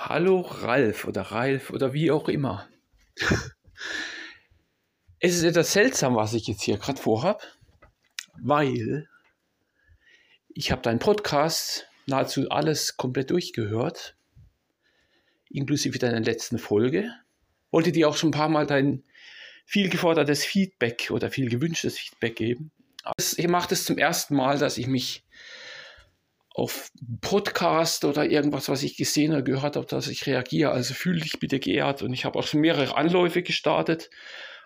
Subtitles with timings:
[0.00, 2.68] Hallo Ralf oder Ralf oder wie auch immer.
[5.18, 7.42] es ist etwas seltsam, was ich jetzt hier gerade vorhab,
[8.40, 9.08] weil
[10.50, 14.16] ich habe deinen Podcast nahezu alles komplett durchgehört,
[15.50, 17.10] inklusive deiner letzten Folge.
[17.72, 19.02] Wollte dir auch schon ein paar Mal dein
[19.66, 22.70] viel gefordertes Feedback oder viel gewünschtes Feedback geben.
[23.36, 25.24] Ich mache das zum ersten Mal, dass ich mich
[26.58, 26.90] auf
[27.20, 30.72] Podcast oder irgendwas, was ich gesehen oder gehört habe, dass ich reagiere.
[30.72, 32.02] Also fühle dich bitte geehrt.
[32.02, 34.10] Und ich habe auch schon mehrere Anläufe gestartet.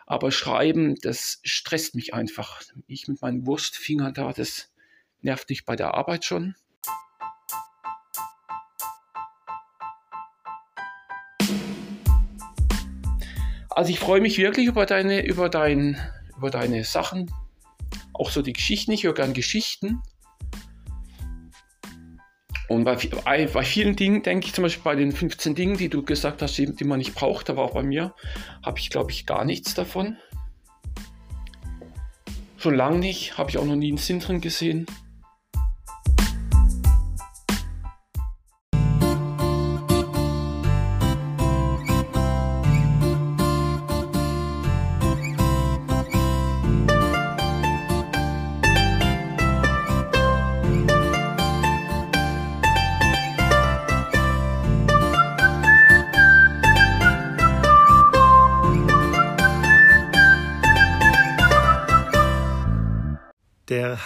[0.07, 2.63] Aber Schreiben, das stresst mich einfach.
[2.87, 4.73] Ich mit meinen Wurstfingern da, das
[5.21, 6.55] nervt mich bei der Arbeit schon.
[13.69, 15.99] Also ich freue mich wirklich über deine, über dein,
[16.39, 17.31] über deine Sachen,
[18.15, 18.93] auch so die Geschichten.
[18.93, 20.03] Ich höre gerne Geschichten.
[22.73, 22.97] Und bei,
[23.53, 26.57] bei, vielen Dingen, denke ich zum Beispiel bei den 15 Dingen, die du gesagt hast,
[26.57, 28.15] die, die man nicht braucht, aber auch bei mir,
[28.65, 30.17] habe ich, glaube ich, gar nichts davon.
[32.57, 34.87] Schon lange nicht, habe ich auch noch nie einen Sinn drin gesehen.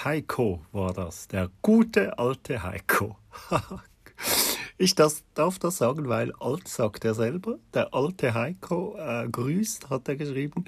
[0.05, 3.17] Heiko war das, der gute alte Heiko.
[4.79, 7.59] ich das, darf das sagen, weil alt sagt er selber.
[7.75, 10.65] Der alte Heiko äh, grüßt, hat er geschrieben.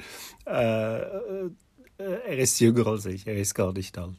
[0.47, 1.51] Äh, äh,
[1.99, 4.17] er ist jünger als ich, er ist gar nicht alt.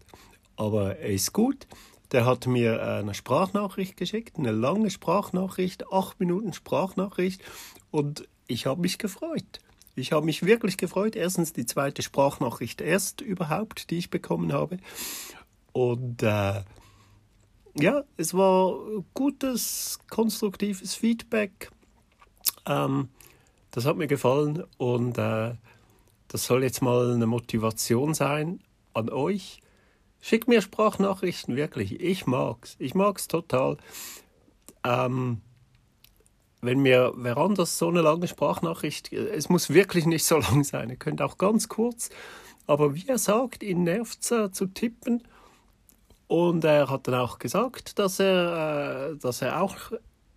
[0.55, 1.67] Aber er ist gut.
[2.11, 7.43] Der hat mir eine Sprachnachricht geschickt, eine lange Sprachnachricht, acht Minuten Sprachnachricht.
[7.91, 9.59] Und ich habe mich gefreut.
[9.99, 11.15] Ich habe mich wirklich gefreut.
[11.15, 14.77] Erstens die zweite Sprachnachricht erst überhaupt, die ich bekommen habe.
[15.71, 16.63] Und äh,
[17.75, 18.75] ja, es war
[19.13, 21.69] gutes, konstruktives Feedback.
[22.65, 23.09] Ähm,
[23.71, 25.53] das hat mir gefallen und äh,
[26.27, 28.59] das soll jetzt mal eine Motivation sein
[28.93, 29.61] an euch.
[30.21, 31.99] Schickt mir Sprachnachrichten, wirklich.
[32.01, 32.75] Ich mag's.
[32.79, 33.77] Ich mag's total.
[34.83, 35.41] Ähm,
[36.61, 40.89] wenn mir wer anders so eine lange Sprachnachricht, es muss wirklich nicht so lang sein,
[40.89, 42.09] ihr könnt auch ganz kurz,
[42.67, 45.23] aber wie er sagt, ihn nervt es zu tippen.
[46.27, 49.75] Und er hat dann auch gesagt, dass er, äh, dass er auch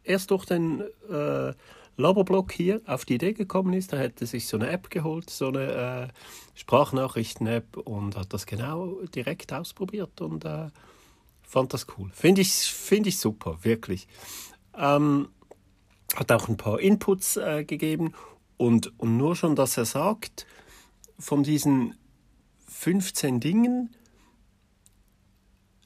[0.05, 0.81] erst durch den
[1.11, 1.53] äh,
[1.97, 3.93] Laberblock hier auf die Idee gekommen ist.
[3.93, 6.09] Er hätte sich so eine App geholt, so eine äh,
[6.55, 10.71] Sprachnachrichten-App und hat das genau direkt ausprobiert und äh,
[11.43, 12.11] fand das cool.
[12.15, 14.09] Finde ich, find ich super, wirklich.
[14.75, 15.29] Ähm,
[16.17, 18.15] hat auch ein paar Inputs äh, gegeben.
[18.57, 20.47] Und, und nur schon, dass er sagt,
[21.19, 21.95] von diesen
[22.69, 23.95] 15 Dingen,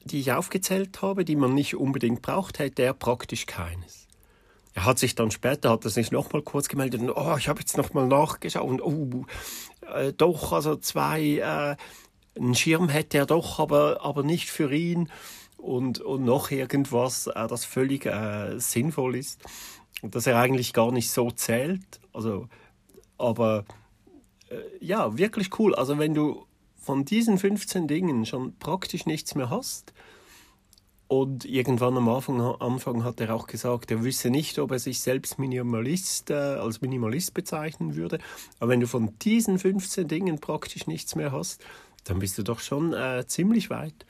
[0.03, 4.07] die ich aufgezählt habe, die man nicht unbedingt braucht, hätte er praktisch keines.
[4.73, 7.59] Er hat sich dann später, hat er sich nochmal kurz gemeldet, und, oh, ich habe
[7.59, 9.25] jetzt nochmal nachgeschaut, und oh,
[9.93, 11.75] äh, doch, also zwei, äh,
[12.39, 15.09] einen Schirm hätte er doch, aber, aber nicht für ihn.
[15.57, 19.41] Und, und noch irgendwas, äh, das völlig äh, sinnvoll ist
[20.01, 21.99] dass er eigentlich gar nicht so zählt.
[22.13, 22.47] Also,
[23.17, 23.65] aber
[24.49, 25.75] äh, ja, wirklich cool.
[25.75, 29.93] Also wenn du von diesen 15 Dingen schon praktisch nichts mehr hast,
[31.07, 34.99] und irgendwann am Anfang, Anfang hat er auch gesagt, er wüsste nicht, ob er sich
[34.99, 38.19] selbst Minimalist, äh, als Minimalist bezeichnen würde.
[38.59, 41.63] Aber wenn du von diesen 15 Dingen praktisch nichts mehr hast,
[42.03, 44.05] dann bist du doch schon äh, ziemlich weit.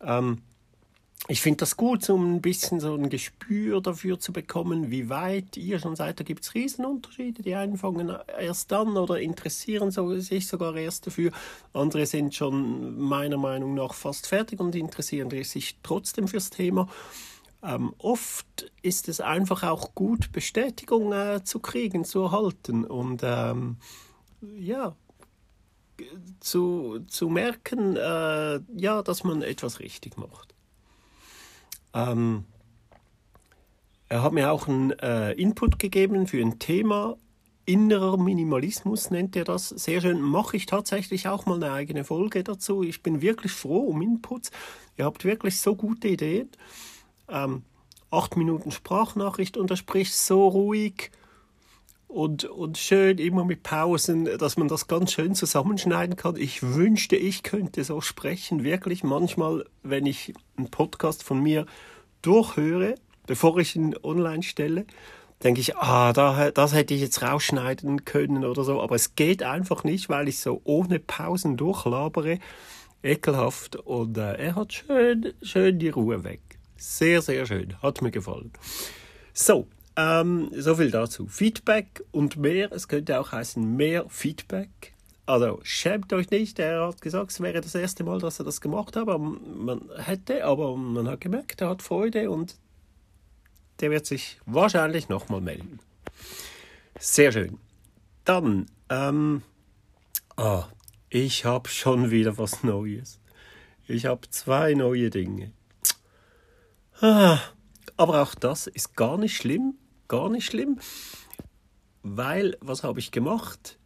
[0.00, 0.38] Ähm,
[1.28, 5.56] ich finde das gut, um ein bisschen so ein Gespür dafür zu bekommen, wie weit
[5.56, 6.20] ihr schon seid.
[6.20, 7.42] Da gibt es Riesenunterschiede.
[7.42, 11.32] Die einen fangen erst dann oder interessieren sich sogar erst dafür.
[11.72, 16.88] Andere sind schon meiner Meinung nach fast fertig und interessieren sich trotzdem fürs Thema.
[17.60, 23.78] Ähm, oft ist es einfach auch gut, Bestätigung äh, zu kriegen, zu erhalten und ähm,
[24.56, 24.94] ja,
[26.38, 30.55] zu, zu merken, äh, ja, dass man etwas richtig macht.
[31.96, 32.44] Ähm,
[34.08, 37.16] er hat mir auch einen äh, Input gegeben für ein Thema.
[37.64, 39.70] Innerer Minimalismus nennt er das.
[39.70, 40.20] Sehr schön.
[40.20, 42.84] Mache ich tatsächlich auch mal eine eigene Folge dazu.
[42.84, 44.52] Ich bin wirklich froh um Inputs.
[44.96, 46.50] Ihr habt wirklich so gute Ideen.
[47.28, 47.64] Ähm,
[48.10, 51.10] acht Minuten Sprachnachricht und er spricht so ruhig
[52.08, 56.36] und, und schön, immer mit Pausen, dass man das ganz schön zusammenschneiden kann.
[56.36, 58.64] Ich wünschte, ich könnte so sprechen.
[58.64, 61.66] Wirklich manchmal, wenn ich einen Podcast von mir
[62.22, 62.94] durchhöre,
[63.26, 64.86] bevor ich ihn online stelle,
[65.42, 68.80] denke ich, ah, da, das hätte ich jetzt rausschneiden können oder so.
[68.80, 72.38] Aber es geht einfach nicht, weil ich so ohne Pausen durchlabere.
[73.02, 73.76] Ekelhaft.
[73.76, 76.40] Und äh, er hat schön, schön die Ruhe weg.
[76.76, 77.80] Sehr, sehr schön.
[77.82, 78.52] Hat mir gefallen.
[79.32, 79.66] So,
[79.96, 81.26] ähm, so viel dazu.
[81.26, 82.70] Feedback und mehr.
[82.72, 84.94] Es könnte auch heißen mehr Feedback.
[85.24, 86.58] Also schämt euch nicht.
[86.58, 89.06] Er hat gesagt, es wäre das erste Mal, dass er das gemacht hat.
[89.06, 92.56] Man hätte, aber man hat gemerkt, er hat Freude und
[93.80, 95.80] der wird sich wahrscheinlich nochmal melden.
[96.98, 97.58] Sehr schön.
[98.24, 99.42] Dann, ähm,
[100.36, 100.64] ah,
[101.10, 103.18] ich habe schon wieder was Neues.
[103.88, 105.52] Ich habe zwei neue Dinge.
[107.00, 107.38] Ah,
[107.96, 109.74] aber auch das ist gar nicht schlimm,
[110.08, 110.78] gar nicht schlimm,
[112.02, 113.78] weil was habe ich gemacht?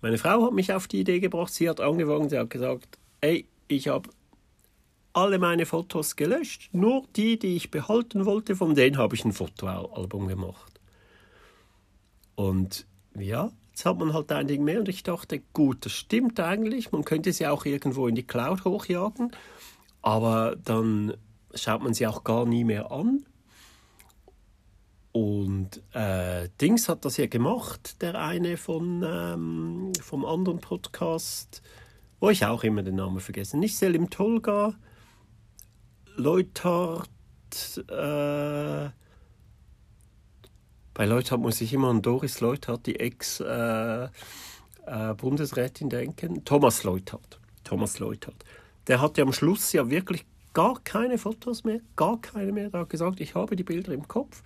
[0.00, 3.46] Meine Frau hat mich auf die Idee gebracht, sie hat angefangen, sie hat gesagt, ey,
[3.68, 4.10] ich habe
[5.12, 9.32] alle meine Fotos gelöscht, nur die, die ich behalten wollte, von denen habe ich ein
[9.32, 10.80] Fotoalbum gemacht.
[12.34, 12.86] Und
[13.18, 16.92] ja, jetzt hat man halt ein Ding mehr und ich dachte, gut, das stimmt eigentlich,
[16.92, 19.32] man könnte sie auch irgendwo in die Cloud hochjagen,
[20.00, 21.14] aber dann
[21.54, 23.24] schaut man sie auch gar nie mehr an.
[25.12, 31.62] Und äh, Dings hat das ja gemacht, der eine von, ähm, vom anderen Podcast,
[32.18, 33.58] wo ich auch immer den Namen vergesse.
[33.58, 34.74] Nicht Selim Tolga,
[36.16, 37.10] Leuthardt,
[37.88, 38.88] äh,
[40.94, 46.44] bei Leuthardt muss ich immer an Doris Leuthardt, die Ex-Bundesrätin, äh, äh, denken.
[46.44, 47.40] Thomas Leuthardt.
[47.64, 48.44] Thomas Leuthardt.
[48.88, 52.68] Der hatte am Schluss ja wirklich gar keine Fotos mehr, gar keine mehr.
[52.72, 54.42] Er hat gesagt, ich habe die Bilder im Kopf.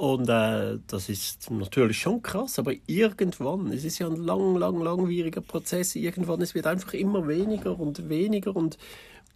[0.00, 4.80] Und äh, das ist natürlich schon krass, aber irgendwann, es ist ja ein lang, lang,
[4.80, 8.78] langwieriger Prozess, irgendwann, es wird einfach immer weniger und weniger und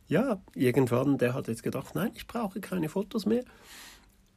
[0.08, 3.44] ja, irgendwann, der hat jetzt gedacht, nein, ich brauche keine Fotos mehr.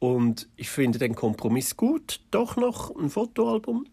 [0.00, 3.86] Und ich finde den Kompromiss gut, doch noch ein Fotoalbum.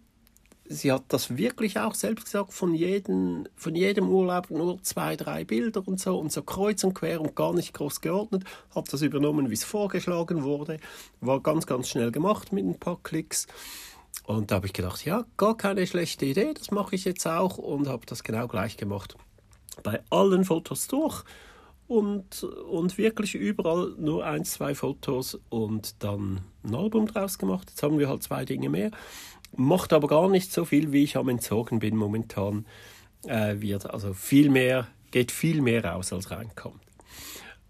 [0.67, 5.43] Sie hat das wirklich auch selbst gesagt, von, jedem, von jedem Urlaub nur zwei, drei
[5.43, 8.43] Bilder und so und so kreuz und quer und gar nicht groß geordnet.
[8.73, 10.79] Hat das übernommen, wie es vorgeschlagen wurde.
[11.21, 13.45] War ganz, ganz schnell gemacht mit ein paar Klicks.
[14.23, 17.57] Und da habe ich gedacht, ja, gar keine schlechte Idee, das mache ich jetzt auch
[17.57, 19.15] und habe das genau gleich gemacht.
[19.83, 21.23] Bei allen Fotos durch
[21.87, 27.69] und, und wirklich überall nur ein, zwei Fotos und dann ein Album draus gemacht.
[27.69, 28.91] Jetzt haben wir halt zwei Dinge mehr.
[29.57, 32.65] Macht aber gar nicht so viel, wie ich am Entzogen bin momentan.
[33.25, 36.81] Äh, wird also viel mehr, geht viel mehr raus, als reinkommt.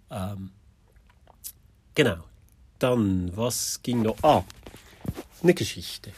[0.09, 0.51] Ähm,
[1.93, 2.23] genau.
[2.79, 4.17] Dann, was ging noch?
[4.21, 4.43] Ah,
[5.41, 6.11] eine Geschichte.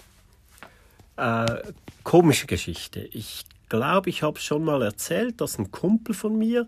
[1.18, 1.62] Äh,
[2.04, 3.02] komische Geschichte.
[3.12, 6.68] Ich glaube, ich habe schon mal erzählt, dass ein Kumpel von mir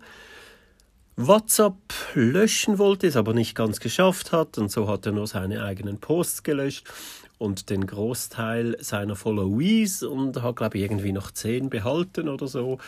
[1.16, 1.74] WhatsApp
[2.14, 5.98] löschen wollte, es aber nicht ganz geschafft hat und so hat er nur seine eigenen
[5.98, 6.86] Posts gelöscht
[7.40, 12.78] und den Großteil seiner Followees und hat glaube ich irgendwie noch zehn behalten oder so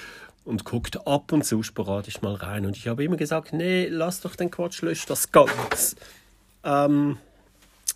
[0.45, 4.21] und guckt ab und zu sporadisch mal rein und ich habe immer gesagt, nee, lass
[4.21, 5.97] doch den Quatsch, lösch das ganz.
[6.65, 7.17] Ähm,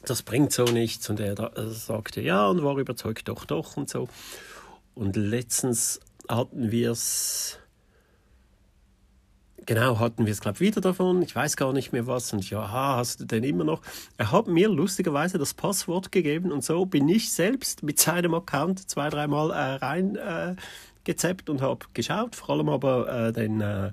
[0.06, 4.09] das bringt so nichts und er sagte ja und war überzeugt, doch, doch und so.
[4.94, 7.59] Und letztens hatten wir es
[9.66, 11.20] genau, hatten wir es, glaube ich, wieder davon.
[11.22, 12.32] Ich weiß gar nicht mehr was.
[12.32, 13.82] Und aha, hast du denn immer noch?
[14.16, 18.88] Er hat mir lustigerweise das Passwort gegeben und so bin ich selbst mit seinem Account
[18.88, 20.54] zwei, dreimal äh, rein äh,
[21.49, 23.92] und habe geschaut, vor allem aber äh, den, äh,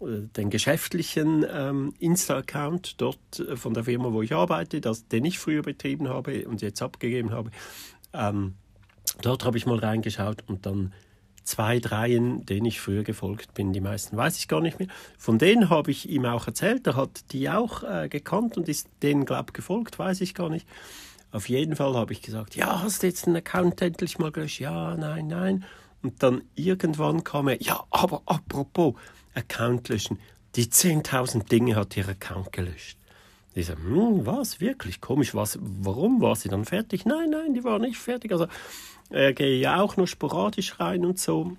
[0.00, 5.38] den geschäftlichen ähm, Insta-Account dort äh, von der Firma, wo ich arbeite, das, den ich
[5.38, 7.50] früher betrieben habe und jetzt abgegeben habe.
[8.12, 8.54] Ähm,
[9.22, 10.92] dort habe ich mal reingeschaut und dann
[11.46, 13.72] zwei, dreien, denen ich früher gefolgt bin.
[13.72, 14.88] Die meisten weiß ich gar nicht mehr.
[15.16, 16.86] Von denen habe ich ihm auch erzählt.
[16.86, 20.50] Er hat die auch äh, gekannt und ist denen, glaube ich, gefolgt, weiß ich gar
[20.50, 20.66] nicht.
[21.30, 24.60] Auf jeden Fall habe ich gesagt, ja, hast du jetzt einen Account endlich mal gelöscht?
[24.60, 25.64] Ja, nein, nein.
[26.02, 28.94] Und dann irgendwann kam er, ja, aber apropos
[29.34, 30.18] Account löschen,
[30.56, 32.98] die 10.000 Dinge hat ihr Account gelöscht.
[33.56, 37.06] Ich sage, hm, was, wirklich komisch, was, warum war sie dann fertig?
[37.06, 38.30] Nein, nein, die war nicht fertig.
[38.30, 38.48] Also
[39.08, 41.56] er gehe ja auch nur sporadisch rein und so.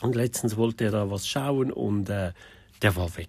[0.00, 2.32] Und letztens wollte er da was schauen und äh,
[2.80, 3.28] der war weg.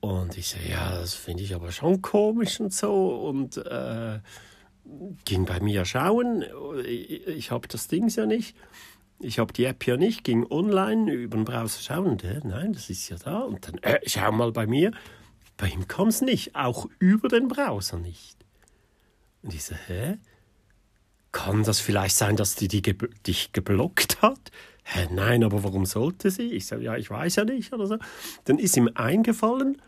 [0.00, 3.08] Und ich so, ja, das finde ich aber schon komisch und so.
[3.08, 4.20] Und äh,
[5.24, 6.44] ging bei mir schauen.
[6.84, 8.56] Ich, ich habe das Ding ja nicht.
[9.18, 12.74] Ich habe die App ja nicht, ging online über den Browser schauen und äh, nein,
[12.74, 13.40] das ist ja da.
[13.40, 14.92] Und dann, äh, schau mal bei mir.
[15.56, 18.36] Bei ihm kam es nicht, auch über den Browser nicht.
[19.42, 20.18] Und ich so, hä?
[21.32, 22.96] Kann das vielleicht sein, dass die, die ge
[23.26, 24.50] dich geblockt hat?
[24.84, 26.52] Hä, nein, aber warum sollte sie?
[26.52, 27.98] Ich sage, ja, ich weiß ja nicht oder so.
[28.44, 29.82] Dann ist ihm eingefallen,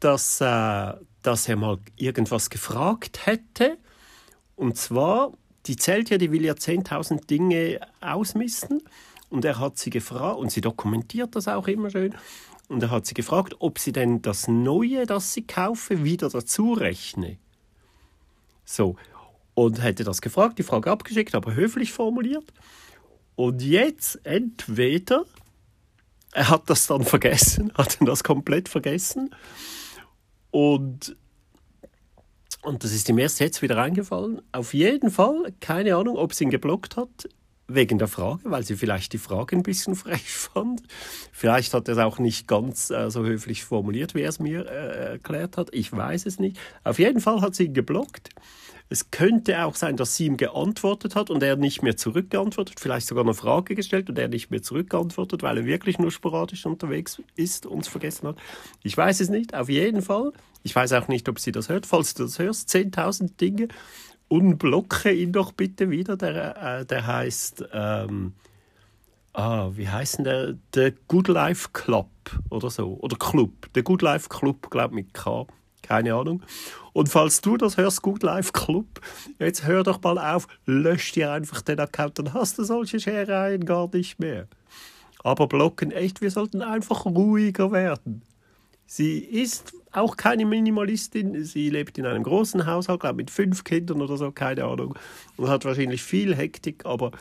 [0.00, 3.78] dass, äh, dass er mal irgendwas gefragt hätte.
[4.54, 5.32] Und zwar,
[5.66, 8.82] die zählt ja, die will ja 10.000 Dinge ausmisten.
[9.30, 12.14] Und er hat sie gefragt, und sie dokumentiert das auch immer schön.
[12.68, 16.72] Und er hat sie gefragt, ob sie denn das Neue, das sie kaufe, wieder dazu
[16.72, 17.38] rechne.
[18.64, 18.96] So.
[19.54, 22.52] Und hätte das gefragt, die Frage abgeschickt, aber höflich formuliert.
[23.36, 25.24] Und jetzt entweder
[26.34, 29.34] er hat das dann vergessen, hat das komplett vergessen.
[30.50, 31.16] Und,
[32.62, 34.42] und das ist ihm erst jetzt wieder eingefallen.
[34.52, 37.28] Auf jeden Fall, keine Ahnung, ob sie ihn geblockt hat,
[37.66, 40.82] wegen der Frage, weil sie vielleicht die Frage ein bisschen frech fand.
[41.32, 44.66] Vielleicht hat er es auch nicht ganz äh, so höflich formuliert, wie er es mir
[44.66, 45.70] äh, erklärt hat.
[45.72, 46.58] Ich weiß es nicht.
[46.82, 48.30] Auf jeden Fall hat sie ihn geblockt.
[48.90, 53.06] Es könnte auch sein, dass sie ihm geantwortet hat und er nicht mehr zurückgeantwortet, vielleicht
[53.06, 57.22] sogar eine Frage gestellt und er nicht mehr zurückgeantwortet, weil er wirklich nur sporadisch unterwegs
[57.34, 58.36] ist und es vergessen hat.
[58.82, 60.32] Ich weiß es nicht, auf jeden Fall.
[60.62, 61.86] Ich weiß auch nicht, ob sie das hört.
[61.86, 63.68] Falls du das hörst, 10.000 Dinge,
[64.28, 66.16] unblocke ihn doch bitte wieder.
[66.16, 68.34] Der, äh, der heißt, ähm,
[69.32, 70.54] ah, wie heißt denn der?
[70.74, 72.10] Der Good Life Club
[72.50, 72.98] oder so.
[73.00, 73.72] Oder Club.
[73.74, 75.46] Der Good Life Club, glaube ich, mit K.
[75.82, 76.42] Keine Ahnung.
[76.94, 79.00] Und falls du das hörst, Good Life Club,
[79.38, 83.66] jetzt hör doch mal auf, lösch dir einfach den Account, dann hast du solche Scherereien
[83.66, 84.48] gar nicht mehr.
[85.22, 88.22] Aber blocken, echt, wir sollten einfach ruhiger werden.
[88.86, 91.44] Sie ist auch keine Minimalistin.
[91.44, 94.96] Sie lebt in einem großen Haushalt, glaube mit fünf Kindern oder so, keine Ahnung.
[95.36, 97.12] Und hat wahrscheinlich viel Hektik, aber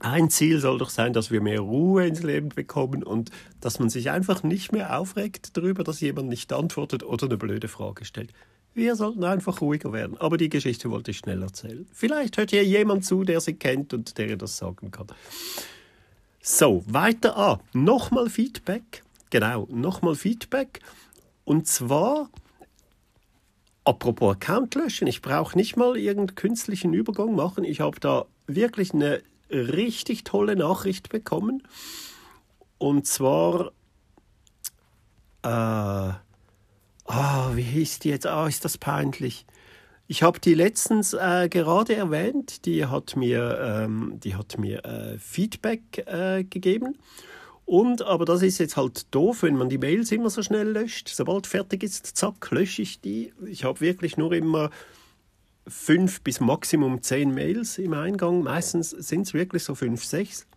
[0.00, 3.90] ein Ziel soll doch sein, dass wir mehr Ruhe ins Leben bekommen und dass man
[3.90, 8.32] sich einfach nicht mehr aufregt darüber, dass jemand nicht antwortet oder eine blöde Frage stellt.
[8.72, 10.16] Wir sollten einfach ruhiger werden.
[10.18, 11.86] Aber die Geschichte wollte ich schnell erzählen.
[11.92, 15.08] Vielleicht hört hier jemand zu, der sie kennt und der ihr das sagen kann.
[16.40, 17.36] So, weiter.
[17.36, 19.02] Ah, nochmal Feedback.
[19.30, 20.80] Genau, nochmal Feedback.
[21.44, 22.28] Und zwar,
[23.84, 27.64] apropos Account löschen, ich brauche nicht mal irgendeinen künstlichen Übergang machen.
[27.64, 31.62] Ich habe da wirklich eine richtig tolle Nachricht bekommen.
[32.78, 33.72] Und zwar,
[35.42, 35.48] äh,
[37.06, 38.26] ah, wie hieß die jetzt?
[38.26, 39.46] Ah, ist das peinlich.
[40.08, 42.64] Ich habe die letztens äh, gerade erwähnt.
[42.66, 46.98] Die hat mir, ähm, die hat mir äh, Feedback äh, gegeben.
[47.70, 51.08] Und, aber das ist jetzt halt doof, wenn man die Mails immer so schnell löscht.
[51.08, 53.32] Sobald fertig ist, zack, lösche ich die.
[53.46, 54.70] Ich habe wirklich nur immer
[55.68, 58.42] fünf bis maximum zehn Mails im Eingang.
[58.42, 60.48] Meistens sind es wirklich so fünf, sechs.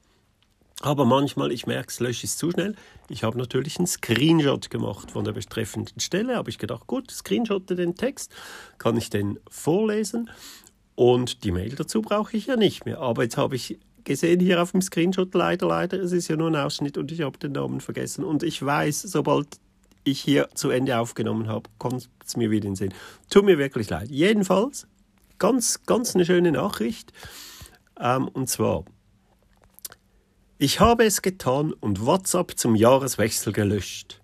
[0.81, 2.73] Aber manchmal, ich merke, es lösche ich zu schnell.
[3.09, 6.35] Ich habe natürlich einen Screenshot gemacht von der betreffenden Stelle.
[6.35, 8.33] Habe ich gedacht, gut, screenshotte den Text,
[8.79, 10.31] kann ich den vorlesen.
[10.95, 13.01] Und die Mail dazu brauche ich ja nicht mehr.
[13.01, 16.47] Aber jetzt habe ich gesehen hier auf dem Screenshot leider, leider, es ist ja nur
[16.47, 18.23] ein Ausschnitt und ich habe den Namen vergessen.
[18.23, 19.47] Und ich weiß, sobald
[20.03, 22.93] ich hier zu Ende aufgenommen habe, kommt es mir wieder in den Sinn.
[23.29, 24.09] Tut mir wirklich leid.
[24.09, 24.87] Jedenfalls
[25.39, 27.11] ganz, ganz eine schöne Nachricht.
[27.99, 28.85] Ähm, und zwar,
[30.57, 34.21] ich habe es getan und WhatsApp zum Jahreswechsel gelöscht.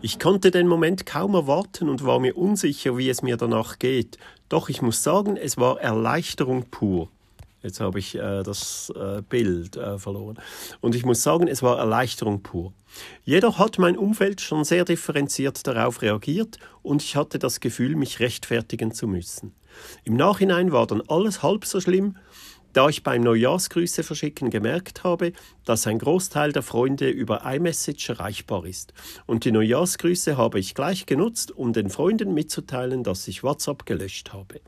[0.00, 4.16] Ich konnte den Moment kaum erwarten und war mir unsicher, wie es mir danach geht.
[4.48, 7.10] Doch ich muss sagen, es war Erleichterung pur.
[7.62, 10.38] Jetzt habe ich äh, das äh, Bild äh, verloren.
[10.80, 12.72] Und ich muss sagen, es war Erleichterung pur.
[13.24, 18.20] Jedoch hat mein Umfeld schon sehr differenziert darauf reagiert und ich hatte das Gefühl, mich
[18.20, 19.54] rechtfertigen zu müssen.
[20.04, 22.16] Im Nachhinein war dann alles halb so schlimm,
[22.72, 25.32] da ich beim Neujahrsgrüße verschicken gemerkt habe,
[25.64, 28.92] dass ein Großteil der Freunde über iMessage erreichbar ist.
[29.26, 34.32] Und die Neujahrsgrüße habe ich gleich genutzt, um den Freunden mitzuteilen, dass ich WhatsApp gelöscht
[34.32, 34.60] habe.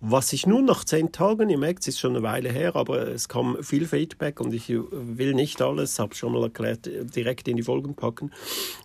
[0.00, 3.08] Was ich nun nach zehn Tagen, ihr merkt, es ist schon eine Weile her, aber
[3.08, 7.56] es kam viel Feedback und ich will nicht alles, habe schon mal erklärt, direkt in
[7.56, 8.30] die Folgen packen.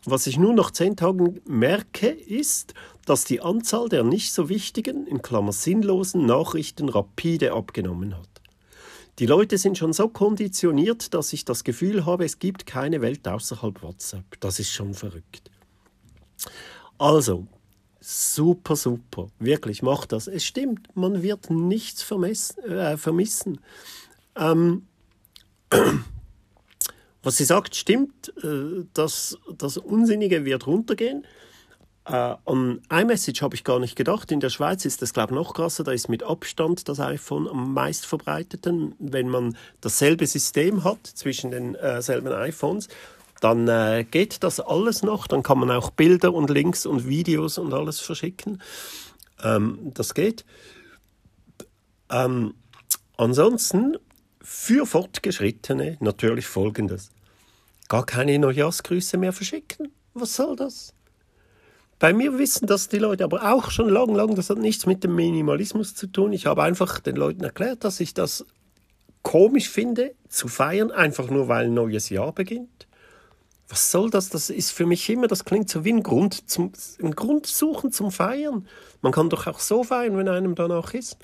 [0.05, 2.73] Was ich nun nach zehn Tagen merke, ist,
[3.05, 8.29] dass die Anzahl der nicht so wichtigen, in Klammer sinnlosen Nachrichten rapide abgenommen hat.
[9.19, 13.27] Die Leute sind schon so konditioniert, dass ich das Gefühl habe, es gibt keine Welt
[13.27, 14.39] außerhalb WhatsApp.
[14.39, 15.51] Das ist schon verrückt.
[16.97, 17.47] Also,
[18.01, 19.27] super, super.
[19.39, 20.27] Wirklich, mach das.
[20.27, 22.63] Es stimmt, man wird nichts vermissen.
[22.63, 23.61] Äh, vermissen.
[24.35, 24.87] Ähm,
[27.23, 28.33] was sie sagt, stimmt.
[28.43, 31.25] Äh, das, das Unsinnige wird runtergehen.
[32.05, 34.31] Äh, an iMessage habe ich gar nicht gedacht.
[34.31, 35.83] In der Schweiz ist das, glaube ich, noch krasser.
[35.83, 38.95] Da ist mit Abstand das iPhone am meistverbreiteten.
[38.97, 42.87] Wenn man dasselbe System hat zwischen den äh, selben iPhones,
[43.41, 45.27] dann äh, geht das alles noch.
[45.27, 48.61] Dann kann man auch Bilder und Links und Videos und alles verschicken.
[49.43, 50.45] Ähm, das geht.
[52.09, 52.53] Ähm,
[53.17, 53.97] ansonsten
[54.41, 57.11] für Fortgeschrittene natürlich Folgendes.
[57.89, 59.91] Gar keine Neujahrsgrüße mehr verschicken.
[60.13, 60.93] Was soll das?
[62.01, 64.33] bei mir wissen das die Leute aber auch schon lang, lang.
[64.33, 66.33] Das hat nichts mit dem Minimalismus zu tun.
[66.33, 68.43] Ich habe einfach den Leuten erklärt, dass ich das
[69.21, 72.87] komisch finde, zu feiern, einfach nur weil ein neues Jahr beginnt.
[73.71, 74.27] Was soll das?
[74.27, 77.93] Das ist für mich immer, das klingt so wie ein Grund, zum, ein Grund suchen
[77.93, 78.67] zum Feiern.
[79.01, 81.17] Man kann doch auch so feiern, wenn einem danach ist.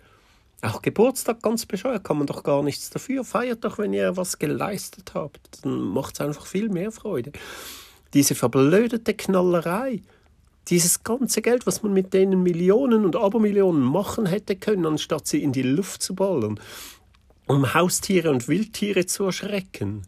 [0.62, 3.26] Auch Geburtstag ganz bescheuert, kann man doch gar nichts dafür.
[3.26, 5.66] Feiert doch, wenn ihr was geleistet habt.
[5.66, 7.34] Dann macht es einfach viel mehr Freude.
[8.14, 10.02] Diese verblödete Knallerei,
[10.70, 15.44] dieses ganze Geld, was man mit denen Millionen und Abermillionen machen hätte können, anstatt sie
[15.44, 16.62] in die Luft zu ballern,
[17.46, 20.08] um Haustiere und Wildtiere zu erschrecken.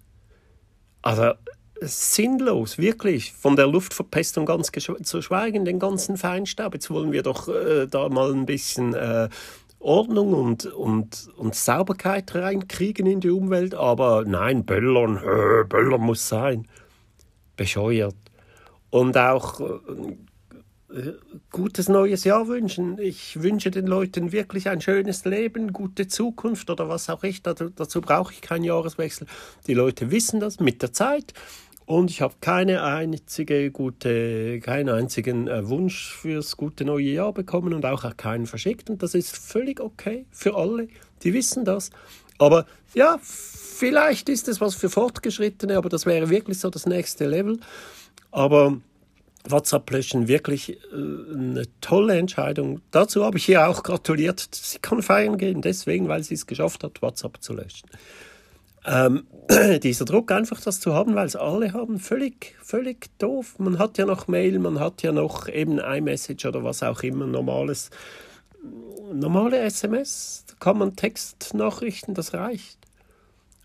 [1.01, 1.33] Also
[1.81, 3.33] sinnlos, wirklich.
[3.33, 6.73] Von der Luftverpestung ganz zu schweigen, den ganzen Feinstaub.
[6.73, 9.29] Jetzt wollen wir doch äh, da mal ein bisschen äh,
[9.79, 13.73] Ordnung und, und, und Sauberkeit reinkriegen in die Umwelt.
[13.73, 16.67] Aber nein, Böllern, äh, Böllern muss sein.
[17.55, 18.15] Bescheuert.
[18.89, 21.13] Und auch äh,
[21.51, 22.97] gutes neues Jahr wünschen.
[22.99, 27.43] Ich wünsche den Leuten wirklich ein schönes Leben, gute Zukunft oder was auch ich.
[27.43, 29.27] Dazu brauche ich keinen Jahreswechsel.
[29.67, 31.33] Die Leute wissen das mit der Zeit.
[31.89, 37.73] Und ich habe keine einzige gute, keinen einzigen äh, Wunsch fürs gute neue Jahr bekommen
[37.73, 38.91] und auch keinen verschickt.
[38.91, 40.87] Und das ist völlig okay für alle.
[41.23, 41.89] Die wissen das.
[42.37, 47.25] Aber ja, vielleicht ist es was für Fortgeschrittene, aber das wäre wirklich so das nächste
[47.25, 47.59] Level.
[48.29, 48.77] Aber
[49.45, 52.81] WhatsApp löschen wirklich äh, eine tolle Entscheidung.
[52.91, 54.47] Dazu habe ich ihr auch gratuliert.
[54.51, 57.89] Sie kann feiern gehen, deswegen, weil sie es geschafft hat, WhatsApp zu löschen.
[58.85, 59.27] Ähm,
[59.83, 63.59] dieser Druck einfach das zu haben, weil es alle haben, völlig, völlig doof.
[63.59, 67.27] Man hat ja noch Mail, man hat ja noch eben iMessage oder was auch immer,
[67.27, 67.89] normales,
[69.13, 72.77] normale SMS, da kann man Textnachrichten, das reicht.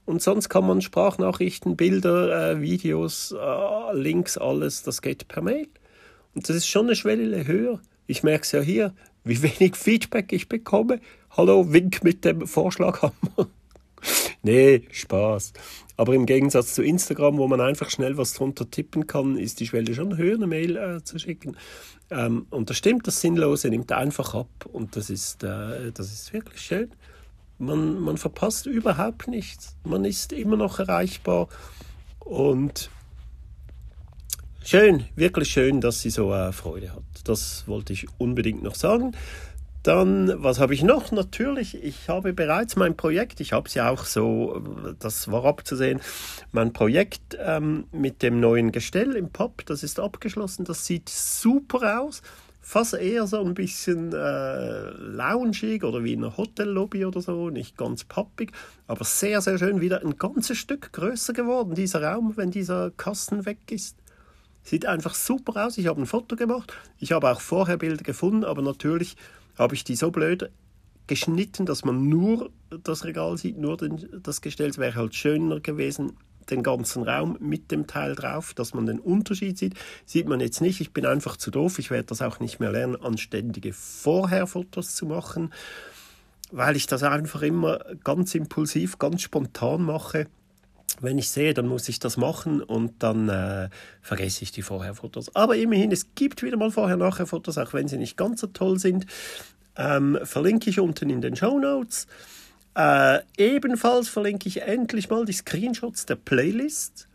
[0.07, 5.69] Und sonst kann man Sprachnachrichten, Bilder, äh, Videos, äh, Links, alles, das geht per Mail.
[6.35, 7.81] Und das ist schon eine Schwelle höher.
[8.07, 8.93] Ich merke es ja hier,
[9.23, 11.01] wie wenig Feedback ich bekomme.
[11.31, 13.49] Hallo, wink mit dem Vorschlaghammer.
[14.43, 15.53] nee, Spaß.
[15.97, 19.67] Aber im Gegensatz zu Instagram, wo man einfach schnell was drunter tippen kann, ist die
[19.67, 21.57] Schwelle schon höher, eine Mail äh, zu schicken.
[22.11, 24.49] Ähm, und das stimmt, das Sinnlose nimmt einfach ab.
[24.73, 26.91] Und das ist, äh, das ist wirklich schön.
[27.59, 29.77] Man, man verpasst überhaupt nichts.
[29.85, 31.49] Man ist immer noch erreichbar.
[32.19, 32.91] Und
[34.65, 37.05] schön, wirklich schön, dass sie so äh, Freude hat.
[37.25, 39.13] Das wollte ich unbedingt noch sagen.
[39.85, 41.13] Dann, was habe ich noch?
[41.13, 44.63] Natürlich, ich habe bereits mein Projekt, ich habe es ja auch so,
[44.99, 46.01] das war abzusehen,
[46.53, 52.01] mein Projekt ähm, mit dem neuen Gestell im Pub, das ist abgeschlossen, das sieht super
[52.01, 52.23] aus
[52.63, 57.77] fast eher so ein bisschen äh, loungig oder wie in einer Hotellobby oder so, nicht
[57.77, 58.53] ganz pappig,
[58.87, 63.45] aber sehr, sehr schön, wieder ein ganzes Stück größer geworden, dieser Raum, wenn dieser Kasten
[63.45, 63.99] weg ist.
[64.63, 65.77] Sieht einfach super aus.
[65.77, 66.73] Ich habe ein Foto gemacht.
[66.99, 69.15] Ich habe auch vorher Bilder gefunden, aber natürlich
[69.59, 70.51] habe ich die so blöd
[71.07, 72.51] geschnitten, dass man nur
[72.83, 74.71] das Regal sieht, nur den, das Gestell.
[74.71, 76.17] Es wäre halt schöner gewesen,
[76.51, 79.75] den ganzen Raum mit dem Teil drauf, dass man den Unterschied sieht.
[80.05, 82.73] Sieht man jetzt nicht, ich bin einfach zu doof, ich werde das auch nicht mehr
[82.73, 85.53] lernen, anständige Vorherfotos zu machen,
[86.53, 90.27] weil ich das einfach immer ganz impulsiv, ganz spontan mache.
[91.01, 93.69] Wenn ich sehe, dann muss ich das machen und dann äh,
[94.01, 95.35] vergesse ich die Vorherfotos.
[95.35, 99.07] Aber immerhin, es gibt wieder mal Vorher-Nachher-Fotos, auch wenn sie nicht ganz so toll sind.
[99.77, 102.07] Ähm, verlinke ich unten in den Show Notes.
[102.77, 107.09] Äh, ebenfalls verlinke ich endlich mal die Screenshots der Playlist.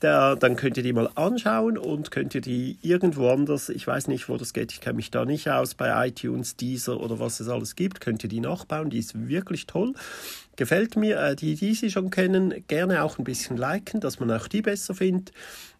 [0.00, 4.08] Da, dann könnt ihr die mal anschauen und könnt ihr die irgendwo anders, ich weiß
[4.08, 7.40] nicht, wo das geht, ich kenne mich da nicht aus, bei iTunes, Deezer oder was
[7.40, 9.94] es alles gibt, könnt ihr die nachbauen, die ist wirklich toll.
[10.56, 14.30] Gefällt mir, äh, die, die sie schon kennen, gerne auch ein bisschen liken, dass man
[14.30, 15.32] auch die besser findet.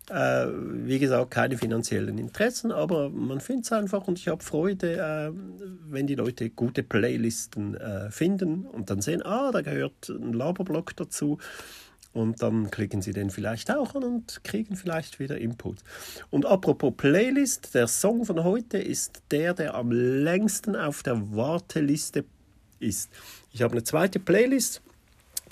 [0.09, 4.97] Äh, wie gesagt, keine finanziellen Interessen, aber man findet es einfach und ich habe Freude,
[4.97, 5.33] äh,
[5.91, 10.95] wenn die Leute gute Playlisten äh, finden und dann sehen, ah, da gehört ein Laberblock
[10.97, 11.39] dazu.
[12.17, 15.81] Und dann klicken sie den vielleicht auch an und kriegen vielleicht wieder Input.
[16.31, 22.25] Und apropos Playlist, der Song von heute ist der, der am längsten auf der Warteliste
[22.81, 23.11] ist.
[23.53, 24.81] Ich habe eine zweite Playlist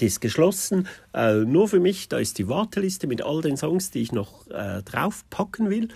[0.00, 2.08] die ist geschlossen, äh, nur für mich.
[2.08, 5.88] Da ist die Warteliste mit all den Songs, die ich noch äh, draufpacken will.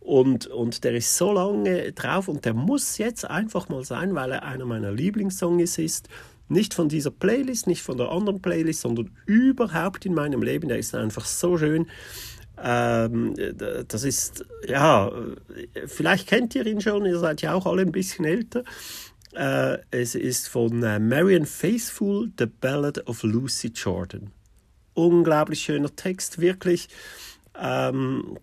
[0.00, 4.32] Und, und der ist so lange drauf und der muss jetzt einfach mal sein, weil
[4.32, 6.08] er einer meiner Lieblingssongs ist.
[6.52, 10.68] Nicht von dieser Playlist, nicht von der anderen Playlist, sondern überhaupt in meinem Leben.
[10.68, 11.86] Der ist einfach so schön.
[12.62, 13.34] Ähm,
[13.88, 15.10] das ist, ja,
[15.86, 18.64] vielleicht kennt ihr ihn schon, ihr seid ja auch alle ein bisschen älter.
[19.34, 24.30] Äh, es ist von äh, Marian Faithfull, The Ballad of Lucy Jordan.
[24.92, 26.88] Unglaublich schöner Text, wirklich.
[27.58, 28.36] Ähm,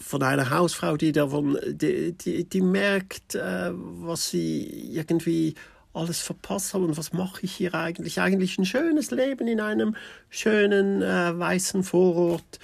[0.00, 5.54] von einer Hausfrau, die davon, die, die, die merkt, äh, was sie irgendwie
[5.94, 8.20] alles verpasst habe und was mache ich hier eigentlich?
[8.20, 9.96] Eigentlich ein schönes Leben in einem
[10.30, 12.58] schönen äh, weißen Vorort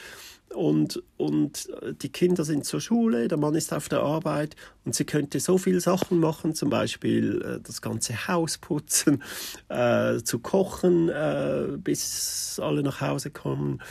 [0.54, 1.68] und, und
[2.02, 5.58] die Kinder sind zur Schule, der Mann ist auf der Arbeit und sie könnte so
[5.58, 9.22] viele Sachen machen, zum Beispiel äh, das ganze Haus putzen,
[9.68, 13.82] äh, zu kochen, äh, bis alle nach Hause kommen.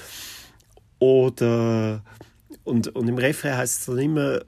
[1.00, 2.04] Oder,
[2.64, 4.40] und, und im Refrain heißt es dann immer,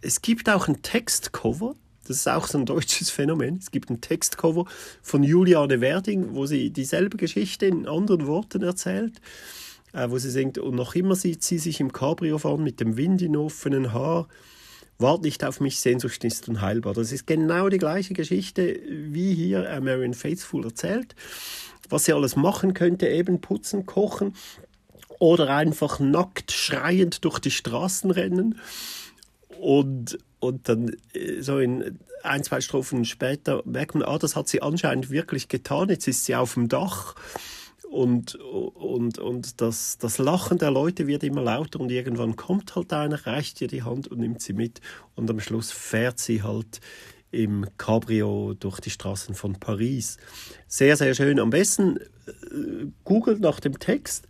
[0.00, 1.74] es gibt auch ein Textcover,
[2.10, 3.58] das ist auch so ein deutsches Phänomen.
[3.58, 4.64] Es gibt ein Textcover
[5.00, 9.20] von Juliane Werding, wo sie dieselbe Geschichte in anderen Worten erzählt,
[9.92, 12.96] äh, wo sie singt, und noch immer sieht sie sich im Cabrio fahren mit dem
[12.96, 14.26] Wind in offenen Haar.
[14.98, 16.94] Wart nicht auf mich, Sehnsucht ist unheilbar.
[16.94, 21.14] Das ist genau die gleiche Geschichte, wie hier äh, Marion Faithful erzählt.
[21.90, 24.34] Was sie alles machen könnte, eben putzen, kochen
[25.20, 28.58] oder einfach nackt schreiend durch die Straßen rennen.
[29.60, 34.48] Und, und dann äh, so in ein, zwei Strophen später merkt man, ah, das hat
[34.48, 35.88] sie anscheinend wirklich getan.
[35.88, 37.14] Jetzt ist sie auf dem Dach
[37.90, 42.92] und, und, und das, das Lachen der Leute wird immer lauter und irgendwann kommt halt
[42.92, 44.80] einer, reicht ihr die Hand und nimmt sie mit
[45.16, 46.80] und am Schluss fährt sie halt
[47.32, 50.18] im Cabrio durch die Straßen von Paris.
[50.68, 51.40] Sehr, sehr schön.
[51.40, 54.26] Am besten äh, googelt nach dem Text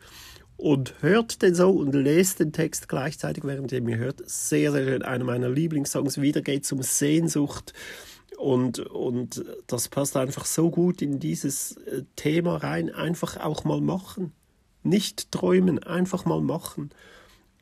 [0.61, 4.29] und hört den so und lest den Text gleichzeitig, während ihr mir hört.
[4.29, 5.03] Sehr, sehr schön.
[5.03, 6.21] Einer meiner Lieblingssongs.
[6.21, 7.73] Wieder geht es um Sehnsucht.
[8.37, 12.91] Und, und das passt einfach so gut in dieses äh, Thema rein.
[12.91, 14.33] Einfach auch mal machen.
[14.83, 16.91] Nicht träumen, einfach mal machen.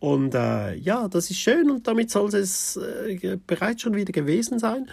[0.01, 4.59] Und äh, ja, das ist schön und damit soll es äh, bereits schon wieder gewesen
[4.59, 4.89] sein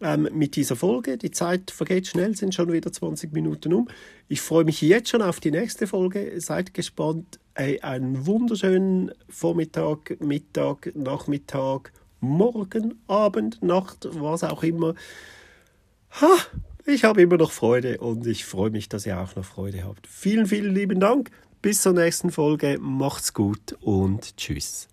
[0.00, 1.18] ähm, mit dieser Folge.
[1.18, 3.88] Die Zeit vergeht schnell, sind schon wieder 20 Minuten um.
[4.28, 6.40] Ich freue mich jetzt schon auf die nächste Folge.
[6.40, 7.38] Seid gespannt.
[7.54, 14.94] Hey, einen wunderschönen Vormittag, Mittag, Nachmittag, Morgen, Abend, Nacht, was auch immer.
[16.20, 16.36] Ha,
[16.86, 20.06] ich habe immer noch Freude und ich freue mich, dass ihr auch noch Freude habt.
[20.06, 21.30] Vielen, vielen lieben Dank.
[21.60, 22.78] Bis zur nächsten Folge.
[22.80, 24.88] Macht's gut und tschüss.